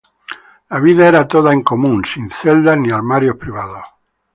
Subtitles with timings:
[0.71, 3.83] La vida era toda en común, sin celdas ni armarios privados.